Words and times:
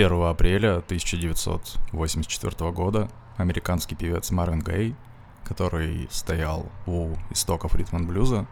1 0.00 0.22
апреля 0.22 0.78
1984 0.78 2.72
года 2.72 3.10
американский 3.36 3.94
певец 3.94 4.30
Марвин 4.30 4.60
Гей, 4.60 4.96
который 5.44 6.08
стоял 6.10 6.64
у 6.86 7.16
истоков 7.28 7.74
ритм 7.74 8.06
блюза, 8.06 8.46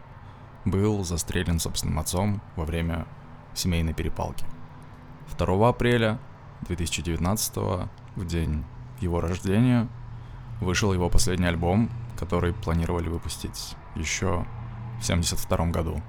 был 0.65 1.03
застрелен 1.03 1.59
собственным 1.59 1.97
отцом 1.97 2.39
во 2.55 2.65
время 2.65 3.07
семейной 3.55 3.95
перепалки. 3.95 4.45
2 5.39 5.69
апреля 5.69 6.19
2019 6.67 7.55
в 8.15 8.25
день 8.27 8.63
его 8.99 9.19
рождения 9.19 9.87
вышел 10.61 10.93
его 10.93 11.09
последний 11.09 11.47
альбом, 11.47 11.89
который 12.15 12.53
планировали 12.53 13.09
выпустить 13.09 13.75
еще 13.95 14.45
в 14.99 15.09
1972 15.09 15.65
году. 15.71 16.03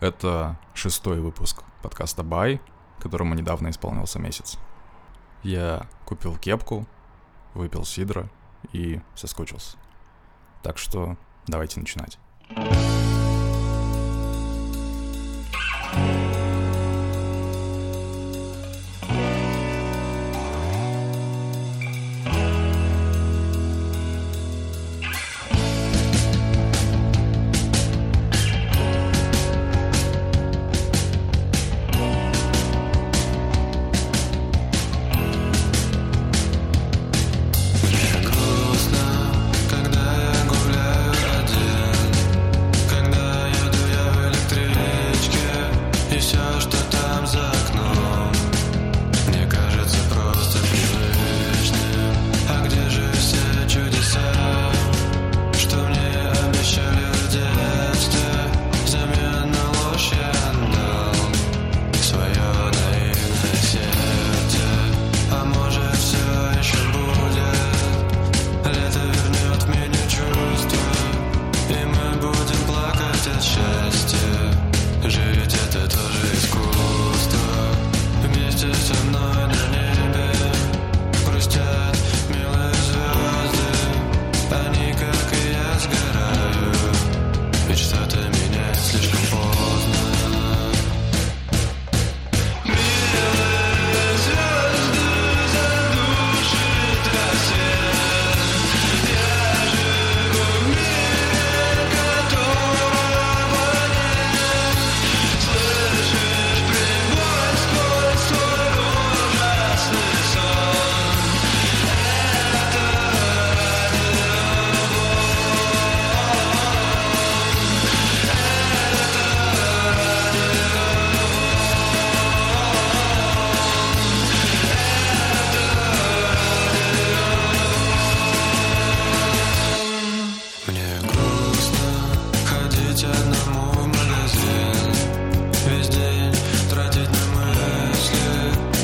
Это 0.00 0.58
шестой 0.72 1.20
выпуск 1.20 1.62
подкаста 1.82 2.22
«Бай», 2.22 2.62
которому 3.00 3.34
недавно 3.34 3.70
исполнился 3.70 4.18
месяц. 4.18 4.58
Я 5.42 5.86
купил 6.04 6.36
кепку, 6.36 6.86
выпил 7.54 7.84
сидра 7.84 8.28
и 8.72 9.00
соскучился. 9.14 9.76
Так 10.62 10.78
что 10.78 11.16
давайте 11.46 11.80
начинать. 11.80 12.18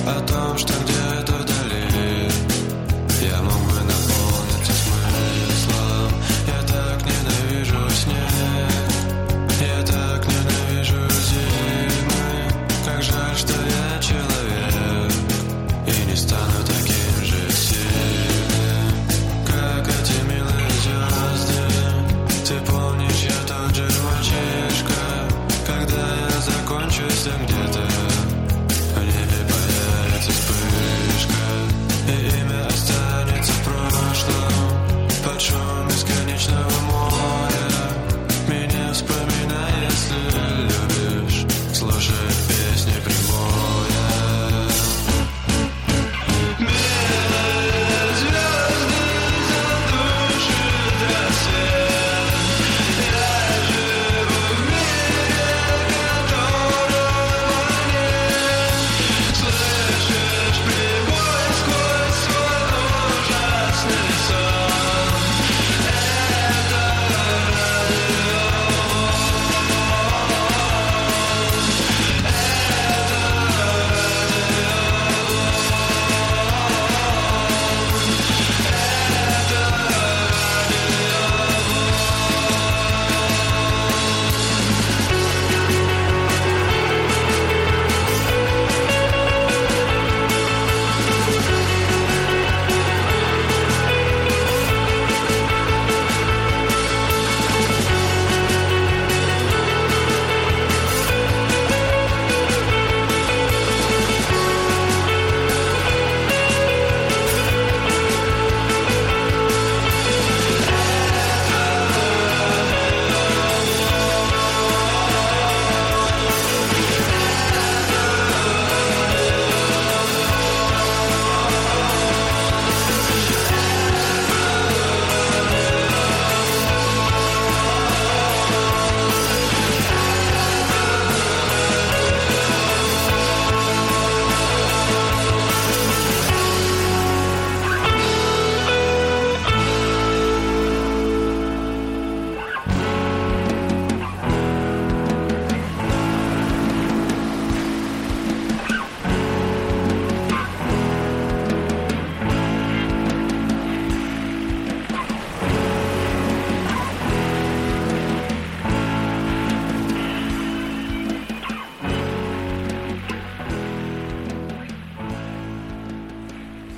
о 0.06 0.20
том, 0.20 0.56
что 0.56 0.72
где 0.84 0.95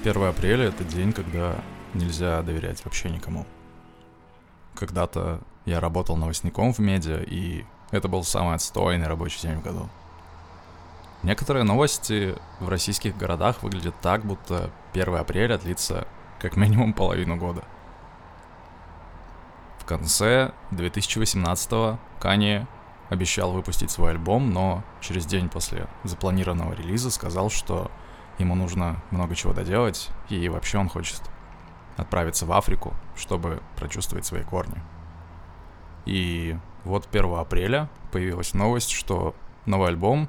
1 0.09 0.25
апреля— 0.25 0.65
это 0.69 0.85
день, 0.85 1.13
когда 1.13 1.57
нельзя 1.93 2.41
доверять 2.43 2.83
вообще 2.85 3.11
никому. 3.11 3.45
Когда-то 4.75 5.41
я 5.67 5.81
работал 5.81 6.17
новостником 6.17 6.73
в 6.73 6.79
медиа, 6.79 7.23
и 7.23 7.67
это 7.91 8.09
был 8.09 8.25
самый 8.25 8.55
отстойный 8.55 9.07
рабочий 9.07 9.43
день 9.43 9.57
в 9.57 9.63
году. 9.63 9.89
Некоторые 11.23 11.65
новости 11.65 12.37
в 12.59 12.71
российских 12.71 13.19
городах 13.19 13.63
выглядят 13.63 13.95
так, 14.01 14.25
будто 14.25 14.71
1 14.95 15.15
апреля 15.15 15.59
длится 15.59 16.09
как 16.39 16.57
минимум 16.57 16.95
половину 16.95 17.37
года. 17.37 17.65
В 19.79 19.85
конце 19.85 20.53
2018-го 20.71 21.99
Кани 22.19 22.67
обещал 23.11 23.53
выпустить 23.53 23.91
свой 23.91 24.13
альбом, 24.13 24.53
но 24.55 24.83
через 25.03 25.27
день 25.27 25.51
после 25.51 25.87
запланированного 26.05 26.73
релиза 26.73 27.11
сказал, 27.11 27.51
что 27.51 27.91
ему 28.39 28.55
нужно 28.55 29.03
много 29.11 29.35
чего 29.35 29.53
доделать, 29.53 30.09
и 30.29 30.49
вообще 30.49 30.79
он 30.79 30.89
хочет 30.89 31.21
отправиться 31.97 32.47
в 32.47 32.53
Африку, 32.53 32.95
чтобы 33.17 33.61
прочувствовать 33.77 34.25
свои 34.25 34.43
корни. 34.43 34.81
И 36.07 36.57
вот 36.85 37.09
1 37.11 37.35
апреля 37.35 37.89
появилась 38.13 38.55
новость, 38.55 38.91
что 38.91 39.35
новый 39.67 39.89
альбом 39.89 40.29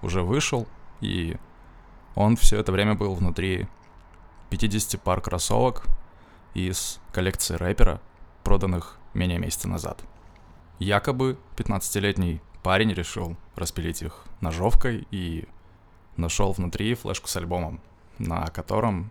уже 0.00 0.22
вышел, 0.22 0.66
и 1.00 1.36
он 2.14 2.36
все 2.36 2.58
это 2.58 2.72
время 2.72 2.94
был 2.94 3.14
внутри 3.14 3.68
50 4.50 5.00
пар 5.00 5.20
кроссовок 5.20 5.84
из 6.54 7.00
коллекции 7.12 7.54
рэпера, 7.54 8.00
проданных 8.44 8.98
менее 9.14 9.38
месяца 9.38 9.68
назад. 9.68 10.02
Якобы 10.78 11.38
15-летний 11.56 12.40
парень 12.62 12.92
решил 12.92 13.36
распилить 13.54 14.02
их 14.02 14.24
ножовкой 14.40 15.06
и 15.10 15.48
нашел 16.16 16.52
внутри 16.52 16.94
флешку 16.94 17.28
с 17.28 17.36
альбомом, 17.36 17.80
на 18.18 18.46
котором 18.48 19.10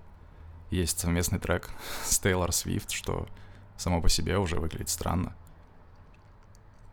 есть 0.70 1.00
совместный 1.00 1.40
трек 1.40 1.70
с 2.04 2.20
Тейлор 2.20 2.52
Свифт, 2.52 2.92
что 2.92 3.28
само 3.78 4.02
по 4.02 4.10
себе 4.10 4.38
уже 4.38 4.60
выглядит 4.60 4.90
странно. 4.90 5.36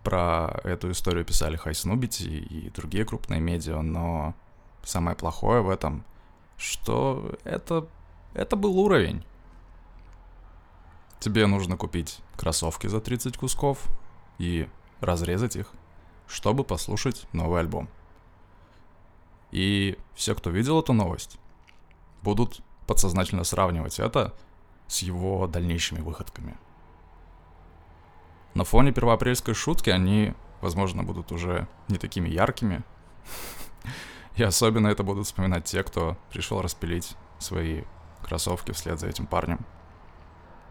Про 0.02 0.60
эту 0.64 0.90
историю 0.90 1.25
писали 1.25 1.56
Хайс 1.56 1.84
Нубити 1.84 2.25
и 2.25 2.70
другие 2.70 3.05
крупные 3.05 3.40
медиа, 3.40 3.82
но 3.82 4.34
самое 4.82 5.16
плохое 5.16 5.60
в 5.60 5.69
этом, 5.69 6.05
что 6.56 7.38
это, 7.44 7.87
это 8.34 8.56
был 8.56 8.78
уровень. 8.78 9.25
Тебе 11.20 11.46
нужно 11.46 11.76
купить 11.76 12.20
кроссовки 12.37 12.87
за 12.87 13.00
30 13.00 13.37
кусков 13.37 13.84
и 14.38 14.69
разрезать 15.00 15.56
их, 15.56 15.72
чтобы 16.26 16.64
послушать 16.64 17.26
новый 17.32 17.60
альбом. 17.60 17.88
И 19.50 19.99
все, 20.15 20.35
кто 20.35 20.50
видел 20.50 20.81
эту 20.81 20.93
новость, 20.93 21.39
будут 22.23 22.61
подсознательно 22.87 23.45
сравнивать 23.45 23.99
это 23.99 24.35
с 24.87 25.00
его 25.00 25.47
дальнейшими 25.47 26.00
выходками. 26.00 26.56
На 28.55 28.65
фоне 28.65 28.93
первоапрельской 28.93 29.55
шутки 29.55 29.91
они, 29.91 30.35
возможно, 30.61 31.03
будут 31.03 31.33
уже 31.33 31.69
не 31.89 31.99
такими 31.99 32.29
яркими. 32.29 32.83
И 34.37 34.43
особенно 34.43 34.89
это 34.89 35.03
будут 35.03 35.27
вспоминать 35.27 35.65
те, 35.65 35.83
кто 35.83 36.17
пришел 36.31 36.62
распилить 36.62 37.17
свои 37.39 37.83
кроссовки 38.23 38.73
вслед 38.73 38.99
за 38.99 39.09
этим 39.09 39.27
парнем. 39.27 39.65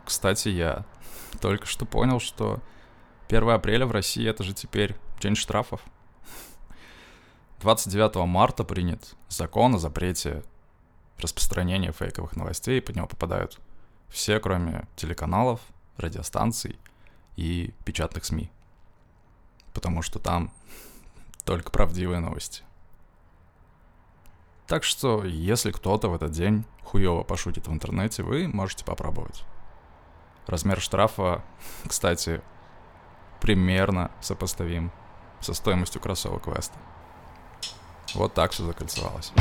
Кстати, 0.05 0.49
я 0.49 0.85
только 1.41 1.65
что 1.65 1.85
понял, 1.85 2.19
что 2.19 2.59
1 3.27 3.49
апреля 3.49 3.85
в 3.85 3.91
России 3.91 4.27
это 4.27 4.43
же 4.43 4.53
теперь 4.53 4.95
день 5.19 5.35
штрафов. 5.35 5.81
29 7.59 8.27
марта 8.27 8.63
принят 8.63 9.15
закон 9.29 9.75
о 9.75 9.79
запрете 9.79 10.43
распространения 11.17 11.91
фейковых 11.91 12.35
новостей, 12.35 12.81
под 12.81 12.95
него 12.95 13.07
попадают 13.07 13.59
все, 14.09 14.39
кроме 14.39 14.87
телеканалов, 14.95 15.59
радиостанций 15.97 16.77
и 17.35 17.73
печатных 17.83 18.25
СМИ. 18.25 18.51
Потому 19.73 20.01
что 20.01 20.19
там 20.19 20.51
только 21.45 21.71
правдивые 21.71 22.19
новости. 22.19 22.63
Так 24.67 24.83
что, 24.83 25.23
если 25.23 25.71
кто-то 25.71 26.09
в 26.09 26.15
этот 26.15 26.31
день 26.31 26.65
хуево 26.83 27.23
пошутит 27.23 27.67
в 27.67 27.71
интернете, 27.71 28.21
вы 28.21 28.47
можете 28.47 28.85
попробовать. 28.85 29.45
Размер 30.45 30.79
штрафа, 30.79 31.43
кстати, 31.87 32.41
примерно 33.41 34.11
сопоставим 34.21 34.91
со 35.39 35.53
стоимостью 35.53 36.01
кроссовок 36.01 36.47
Веста. 36.47 36.77
Вот 38.17 38.33
так 38.33 38.51
все 38.51 38.63
закольцевалось. 38.63 39.31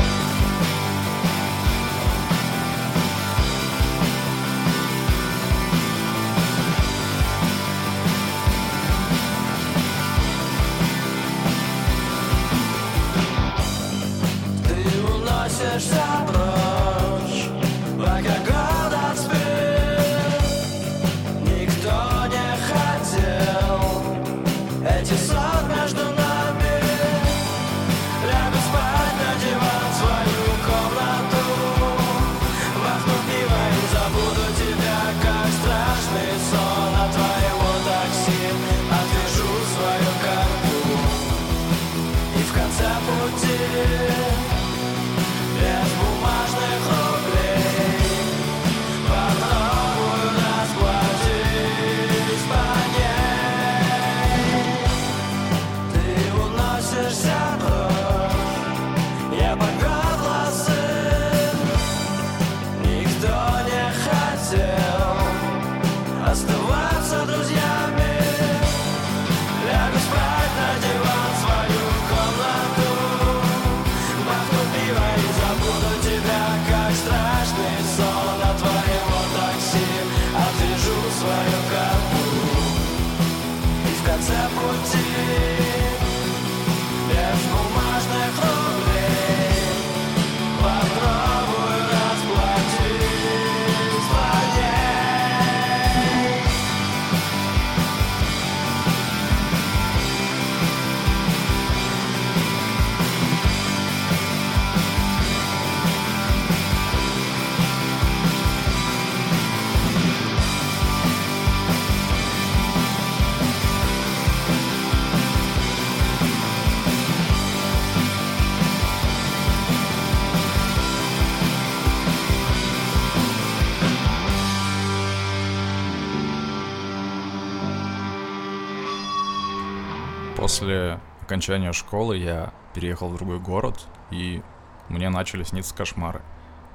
Окончания 131.27 131.73
школы 131.73 132.15
я 132.15 132.53
переехал 132.73 133.09
в 133.09 133.17
другой 133.17 133.39
город, 133.39 133.85
и 134.11 134.41
мне 134.87 135.09
начали 135.09 135.43
сниться 135.43 135.75
кошмары, 135.75 136.21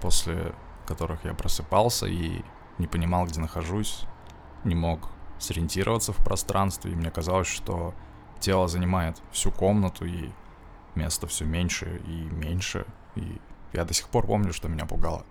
после 0.02 0.54
которых 0.86 1.24
я 1.24 1.32
просыпался 1.32 2.06
и 2.06 2.42
не 2.76 2.86
понимал, 2.86 3.24
где 3.24 3.40
нахожусь, 3.40 4.04
не 4.64 4.74
мог 4.74 5.08
сориентироваться 5.38 6.12
в 6.12 6.18
пространстве, 6.18 6.92
и 6.92 6.94
мне 6.94 7.10
казалось, 7.10 7.46
что 7.46 7.94
тело 8.40 8.68
занимает 8.68 9.22
всю 9.32 9.50
комнату, 9.50 10.04
и 10.04 10.28
места 10.94 11.26
все 11.26 11.46
меньше 11.46 12.02
и 12.06 12.12
меньше, 12.12 12.84
и 13.14 13.40
я 13.72 13.86
до 13.86 13.94
сих 13.94 14.08
пор 14.08 14.26
помню, 14.26 14.52
что 14.52 14.68
меня 14.68 14.84
пугало. 14.84 15.24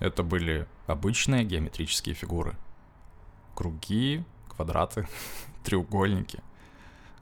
Это 0.00 0.22
были 0.22 0.68
обычные 0.86 1.44
геометрические 1.44 2.14
фигуры. 2.14 2.58
Круги, 3.54 4.22
квадраты, 4.50 5.08
треугольники, 5.64 6.42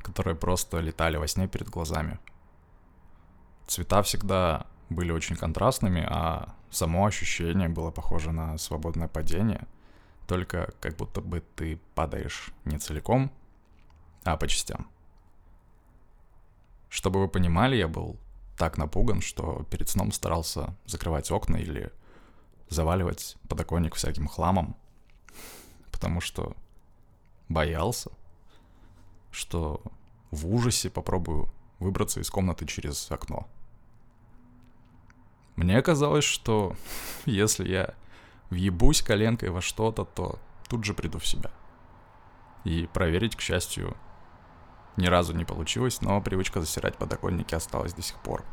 которые 0.03 0.35
просто 0.37 0.81
летали 0.81 1.17
во 1.17 1.27
сне 1.27 1.49
перед 1.49 1.69
глазами. 1.69 2.19
Цвета 3.67 4.03
всегда 4.03 4.67
были 4.89 5.13
очень 5.13 5.37
контрастными, 5.37 6.05
а 6.09 6.55
само 6.71 7.07
ощущение 7.07 7.69
было 7.69 7.91
похоже 7.91 8.33
на 8.33 8.59
свободное 8.59 9.09
падение, 9.09 9.67
только 10.27 10.73
как 10.81 10.97
будто 10.97 11.21
бы 11.21 11.43
ты 11.57 11.81
падаешь 11.95 12.51
не 12.65 12.79
целиком, 12.79 13.31
а 14.25 14.37
по 14.37 14.49
частям. 14.49 14.89
Чтобы 16.89 17.21
вы 17.21 17.29
понимали, 17.29 17.77
я 17.77 17.89
был 17.89 18.19
так 18.57 18.77
напуган, 18.77 19.21
что 19.21 19.65
перед 19.71 19.89
сном 19.89 20.13
старался 20.13 20.77
закрывать 20.87 21.31
окна 21.31 21.57
или 21.57 21.93
заваливать 22.69 23.37
подоконник 23.49 23.95
всяким 23.95 24.27
хламом, 24.27 24.77
потому 25.93 26.21
что 26.21 26.57
боялся, 27.49 28.11
что 29.31 29.81
в 30.31 30.47
ужасе 30.53 30.91
попробую 30.91 31.53
выбраться 31.79 32.21
из 32.21 32.31
комнаты 32.31 32.67
через 32.67 33.11
окно. 33.11 33.49
Мне 35.57 35.81
казалось, 35.83 36.25
что 36.25 36.77
если 37.25 37.69
я 37.69 37.95
въебусь 38.51 39.03
коленкой 39.03 39.51
во 39.51 39.61
что-то, 39.61 40.05
то 40.05 40.39
тут 40.69 40.85
же 40.85 40.95
приду 40.95 41.19
в 41.19 41.27
себя. 41.27 41.51
И 42.65 42.89
проверить, 42.93 43.37
к 43.37 43.41
счастью, 43.41 43.97
ни 44.97 45.07
разу 45.07 45.35
не 45.35 45.45
получилось, 45.45 46.01
но 46.03 46.21
привычка 46.21 46.61
засирать 46.61 46.97
подоконники 46.97 47.55
осталась 47.55 47.95
до 47.95 48.03
сих 48.03 48.17
пор. 48.17 48.45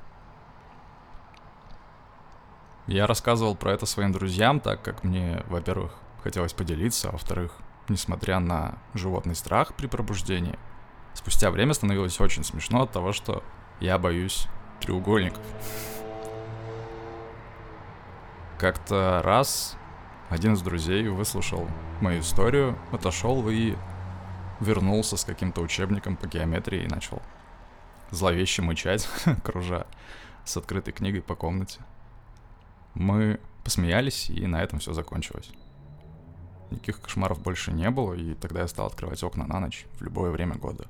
Я 2.88 3.06
рассказывал 3.06 3.56
про 3.56 3.74
это 3.74 3.86
своим 3.86 4.14
друзьям, 4.14 4.62
так 4.62 4.82
как 4.82 5.04
мне, 5.04 5.44
во-первых, 5.48 5.94
хотелось 6.24 6.54
поделиться, 6.54 7.10
а 7.10 7.12
во-вторых, 7.12 7.58
несмотря 7.90 8.40
на 8.40 8.78
животный 8.94 9.36
страх 9.36 9.74
при 9.76 9.88
пробуждении, 9.88 10.58
спустя 11.14 11.52
время 11.52 11.74
становилось 11.74 12.20
очень 12.20 12.44
смешно 12.44 12.84
от 12.84 12.92
того, 12.92 13.14
что 13.14 13.44
я 13.80 13.98
боюсь 13.98 14.48
треугольников. 14.80 15.44
Как-то 18.58 19.22
раз 19.24 19.78
один 20.30 20.54
из 20.54 20.62
друзей 20.62 21.08
выслушал 21.08 21.68
мою 22.02 22.22
историю, 22.22 22.78
отошел 22.92 23.48
и 23.50 23.76
вернулся 24.60 25.18
с 25.18 25.24
каким-то 25.24 25.62
учебником 25.62 26.16
по 26.16 26.28
геометрии 26.28 26.84
и 26.84 26.88
начал 26.88 27.22
зловеще 28.12 28.62
мычать, 28.62 29.08
кружа 29.44 29.86
с 30.44 30.58
открытой 30.58 30.94
книгой 30.94 31.22
по 31.22 31.36
комнате. 31.36 31.82
Мы 32.94 33.40
посмеялись, 33.64 34.30
и 34.30 34.48
на 34.48 34.64
этом 34.64 34.80
все 34.80 34.94
закончилось. 34.94 35.52
Никаких 36.70 37.02
кошмаров 37.02 37.42
больше 37.42 37.72
не 37.72 37.90
было, 37.90 38.14
и 38.14 38.34
тогда 38.34 38.62
я 38.62 38.68
стал 38.68 38.88
открывать 38.88 39.24
окна 39.24 39.46
на 39.46 39.60
ночь 39.60 39.86
в 39.98 40.02
любое 40.02 40.32
время 40.32 40.56
года. 40.56 40.88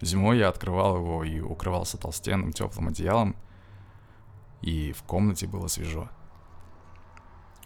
Зимой 0.00 0.38
я 0.38 0.48
открывал 0.48 0.96
его 0.96 1.24
и 1.24 1.40
укрывался 1.40 1.98
толстенным 1.98 2.52
теплым 2.52 2.88
одеялом, 2.88 3.36
и 4.62 4.92
в 4.92 5.02
комнате 5.02 5.46
было 5.46 5.66
свежо. 5.66 6.08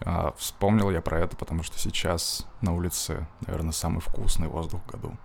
А 0.01 0.33
вспомнил 0.37 0.91
я 0.91 1.01
про 1.01 1.21
это, 1.21 1.37
потому 1.37 1.63
что 1.63 1.79
сейчас 1.79 2.45
на 2.61 2.73
улице, 2.73 3.27
наверное, 3.47 3.71
самый 3.71 4.01
вкусный 4.01 4.49
воздух 4.49 4.81
в 4.83 4.91
году. 4.91 5.15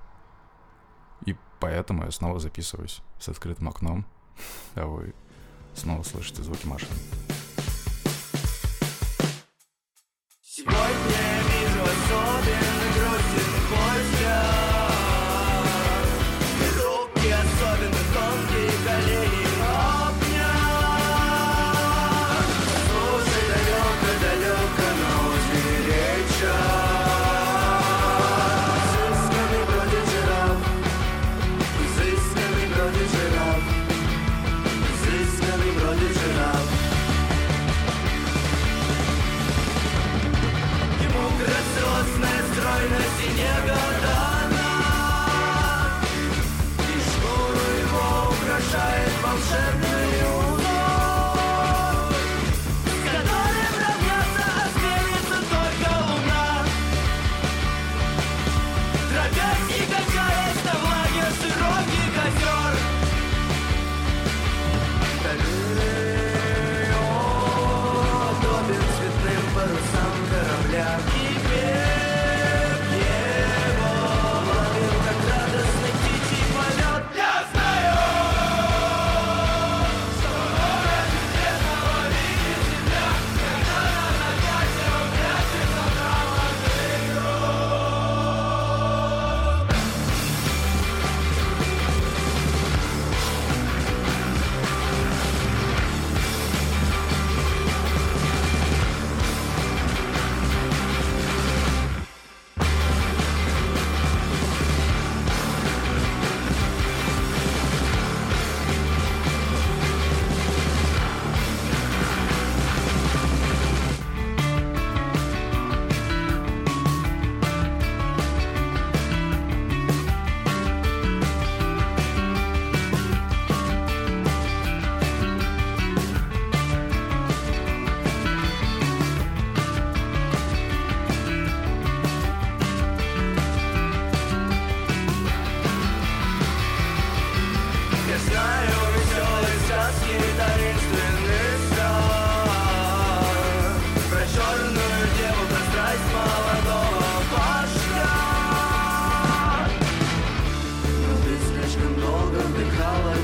И 1.26 1.36
поэтому 1.58 2.04
я 2.04 2.12
снова 2.12 2.38
записываюсь 2.38 3.02
с 3.18 3.28
открытым 3.28 3.68
окном, 3.68 4.06
а 4.76 4.86
вы 4.86 5.14
снова 5.74 6.04
слышите 6.04 6.42
звуки 6.42 6.66
машин. 6.66 6.88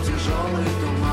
тяжелый 0.07 0.71
туман. 0.81 1.06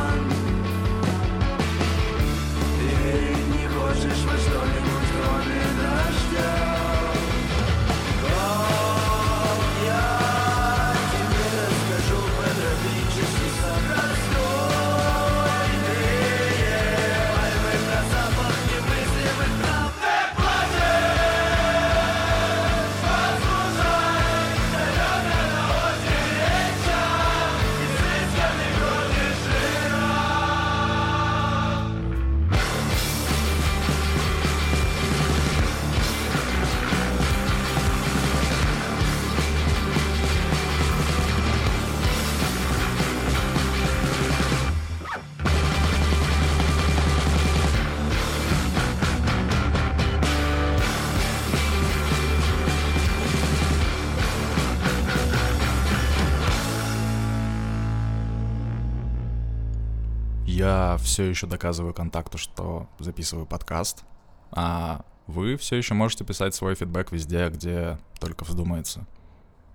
Все 61.03 61.23
еще 61.23 61.45
доказываю 61.47 61.93
контакту, 61.93 62.37
что 62.37 62.87
записываю 62.97 63.45
подкаст, 63.45 64.03
а 64.51 65.05
вы 65.27 65.57
все 65.57 65.75
еще 65.75 65.93
можете 65.93 66.23
писать 66.23 66.55
свой 66.55 66.75
фидбэк 66.75 67.11
везде, 67.11 67.49
где 67.49 67.97
только 68.19 68.43
вздумается. 68.43 69.05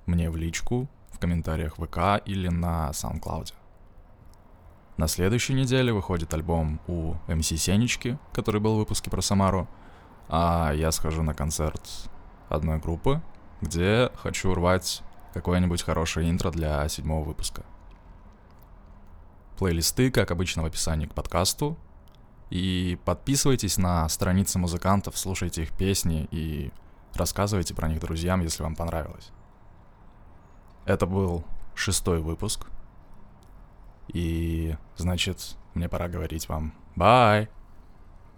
Мне 0.07 0.31
в 0.31 0.37
личку, 0.37 0.89
в 1.13 1.19
комментариях 1.19 1.77
ВК 1.77 2.23
или 2.25 2.49
на 2.49 2.91
SoundCloud. 2.91 3.53
На 4.97 5.07
следующей 5.07 5.55
неделе 5.55 5.93
выходит 5.93 6.35
альбом 6.35 6.81
у 6.89 7.15
МС 7.29 7.49
Сенечки, 7.49 8.19
который 8.33 8.61
был 8.61 8.75
в 8.75 8.79
выпуске 8.79 9.11
про 9.11 9.21
Самару, 9.21 9.69
а 10.29 10.73
я 10.73 10.91
схожу 10.93 11.23
на 11.23 11.35
концерт 11.35 11.83
одной 12.49 12.79
группы, 12.79 13.23
где 13.61 14.11
хочу 14.17 14.51
урвать 14.51 15.03
какое-нибудь 15.35 15.83
хорошее 15.83 16.31
интро 16.31 16.51
для 16.51 16.89
седьмого 16.89 17.25
выпуска. 17.25 17.65
Плейлисты, 19.59 20.11
как 20.11 20.31
обычно, 20.31 20.63
в 20.63 20.67
описании 20.67 21.07
к 21.07 21.15
подкасту. 21.15 21.77
И 22.51 22.99
подписывайтесь 23.05 23.77
на 23.77 24.09
страницы 24.09 24.59
музыкантов, 24.59 25.19
слушайте 25.19 25.65
их 25.65 25.77
песни 25.77 26.29
и 26.31 26.73
рассказывайте 27.15 27.75
про 27.75 27.89
них 27.89 28.01
друзьям, 28.01 28.41
если 28.41 28.63
вам 28.63 28.77
понравилось. 28.77 29.31
Это 30.87 31.07
был 31.07 31.45
шестой 31.75 32.21
выпуск. 32.21 32.69
И, 34.09 34.77
значит, 34.97 35.57
мне 35.75 35.89
пора 35.89 36.09
говорить 36.09 36.49
вам 36.49 36.73
бай. 36.97 37.49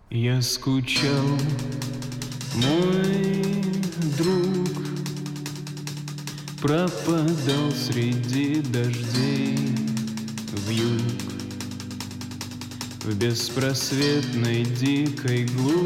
Я 0.09 0.42
скучал, 0.42 1.24
мой 2.56 3.62
друг 4.18 4.90
Пропадал 6.61 7.70
среди 7.70 8.61
дождей 8.61 9.89
в 10.70 10.72
юг 10.72 11.02
В 13.02 13.14
беспросветной 13.16 14.64
дикой 14.64 15.46
глуши. 15.46 15.83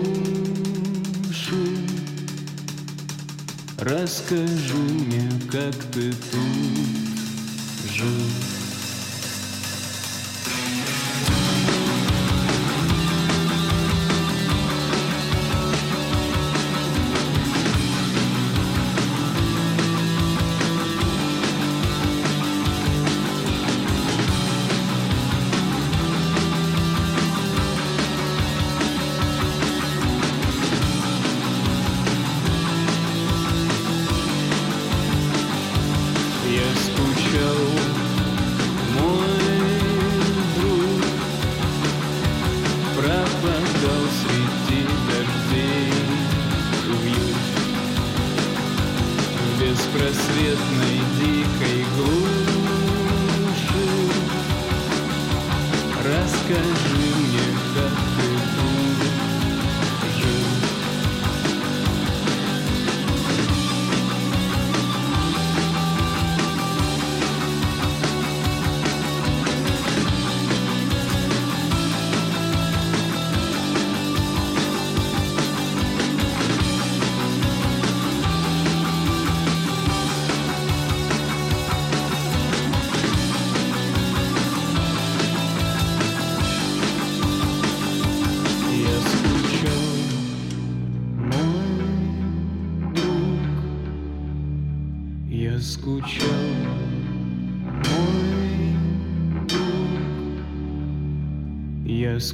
Расскажи 3.78 4.74
мне, 4.74 5.30
как 5.50 5.74
ты 5.92 6.12
тут 6.12 7.94
жил 7.94 8.53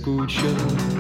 скучал, 0.00 0.50
мой 0.94 0.99